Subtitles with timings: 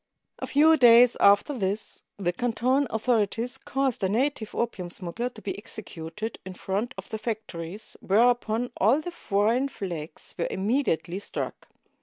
[0.39, 5.55] A few days after this, the Canton authorities caused a native opium smuggler to be
[5.55, 11.67] executed in front of the factories, whereupon all the foreign flags were immedi ately struck.